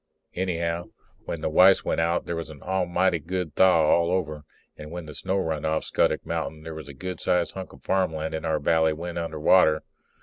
[0.33, 0.85] Anyhow,
[1.25, 5.05] when the ice went out there was an almighty good thaw all over, and when
[5.05, 8.43] the snow run off Scuttock mountain there was a good sized hunk of farmland in
[8.43, 9.83] our valley went under water.